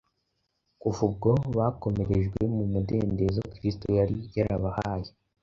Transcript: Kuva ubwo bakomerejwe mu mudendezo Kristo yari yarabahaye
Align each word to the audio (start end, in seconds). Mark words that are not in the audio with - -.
Kuva 0.81 1.01
ubwo 1.09 1.29
bakomerejwe 1.57 2.41
mu 2.55 2.65
mudendezo 2.73 3.41
Kristo 3.53 3.85
yari 3.97 4.15
yarabahaye 4.37 5.09